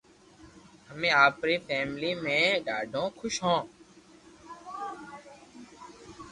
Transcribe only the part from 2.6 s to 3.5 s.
ڌاڌو خوݾ